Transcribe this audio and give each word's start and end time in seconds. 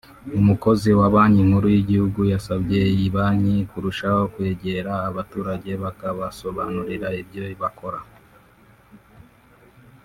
umukozi 0.39 0.89
wa 0.99 1.07
Banki 1.13 1.41
Nkuru 1.47 1.67
y’Igihugu 1.75 2.19
yasabye 2.31 2.79
iyi 2.93 3.07
banki 3.15 3.55
kurushaho 3.71 4.21
kwegera 4.33 4.91
abaturage 5.09 5.71
bakabasobanurira 5.83 7.07
ibyo 7.21 7.43
bakora 7.61 7.99